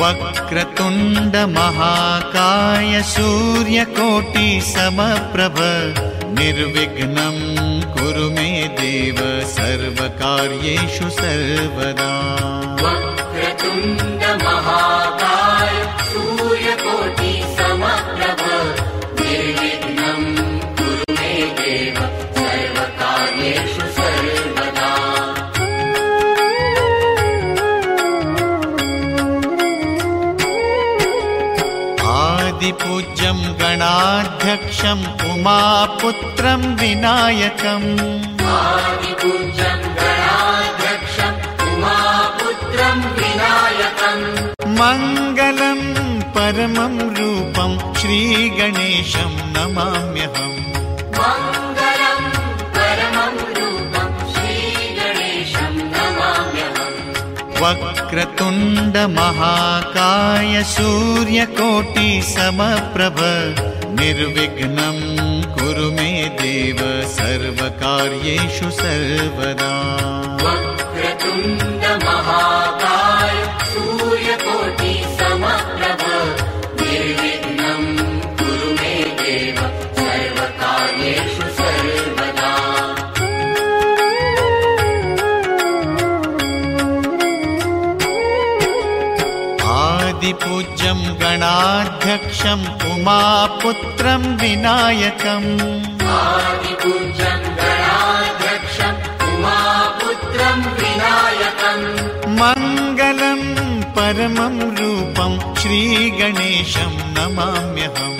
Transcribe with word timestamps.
वक्रतुण्ड 0.00 1.34
महाकाय 1.56 3.02
सूर्यकोटि 3.06 4.46
समप्रभ 4.66 5.58
निर्विघ्नं 6.38 7.36
कुरु 7.94 8.28
मे 8.36 8.48
देव 8.78 9.18
सर्वकार्येषु 9.56 11.08
सर्वदा। 11.18 12.12
वक्रतुण्ड 12.84 14.24
महाकाय 14.44 15.76
सूर्यकोटि 16.12 17.32
समप्रभ 17.58 18.42
निर्विघ्नं 19.20 20.24
कुरु 20.78 21.14
मे 21.20 21.34
देव 21.60 22.00
आदिपूज्यं 38.56 39.80
गणाध्यक्षम् 40.00 41.40
उमापुत्रं 41.70 43.00
विनायकम्। 43.20 44.28
मङ्गलं 44.80 45.80
परमं 46.34 46.94
रूपं 47.18 47.72
श्रीगणेशं 48.00 49.32
नमाम्यहम् 49.54 50.58
वक्रतुण्ड 57.60 58.96
महाकाय 59.16 60.62
सूर्यकोटि 60.64 62.22
समप्रभ 62.22 63.18
निर्विघ्नं 64.00 64.98
कुरु 65.54 65.90
मे 65.92 66.12
देव 66.40 66.78
सर्वकार्येषु 67.10 68.70
सर्वदा। 68.70 69.72
वक्रतुण्ड 70.44 71.84
आदिपूज्यं 96.16 97.40
गणाध्यक्षम् 97.60 99.00
उमापुत्रं 99.30 100.60
विनायकम्। 100.80 101.86
मङ्गलं 102.40 103.42
परमं 103.96 104.56
रूपं 104.78 105.32
श्रीगणेशं 105.60 106.92
नमाम्यहम् 107.16 108.18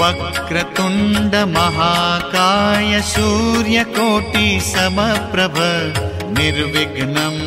वक्रतुण्ड 0.00 1.34
महाकाय 1.54 3.00
सूर्यकोटि 3.12 4.48
समप्रभ 4.64 5.56
निर्विघ्नं 6.38 7.38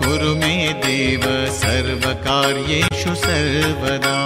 कुरु 0.00 0.34
मे 0.40 0.56
देव 0.84 1.24
सर्वकार्येषु 1.60 3.14
सर्वदा 3.24 4.16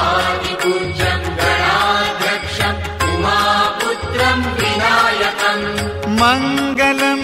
आदिपूज्यं 0.00 1.20
गणाध्यक्षम् 1.42 2.82
उमापुत्रं 3.10 4.40
विनायकम्। 4.60 5.68
मङ्गलं 6.20 7.22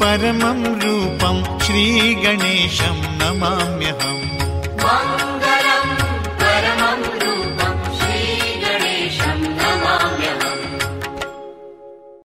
परमं 0.00 0.60
रूपं 0.82 1.36
श्रीगणेशं 1.64 2.98
नमाम्यहम् 3.20 4.24